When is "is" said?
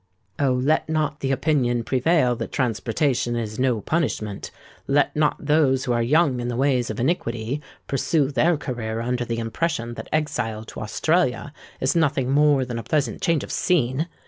3.35-3.59, 11.79-11.95